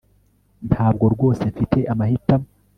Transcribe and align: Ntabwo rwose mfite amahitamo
Ntabwo 0.69 1.05
rwose 1.13 1.41
mfite 1.51 1.79
amahitamo 1.93 2.47